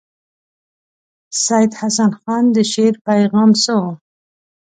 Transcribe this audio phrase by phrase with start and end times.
[1.43, 3.91] سید حسن خان د شعر پیغام څه وو.